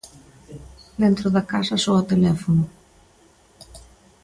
[1.03, 2.63] Dentro da casa soa o teléfono.